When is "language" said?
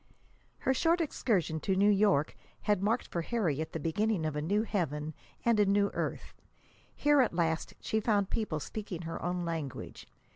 9.45-10.07